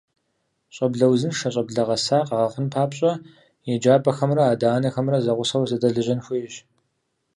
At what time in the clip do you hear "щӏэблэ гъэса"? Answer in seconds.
1.53-2.17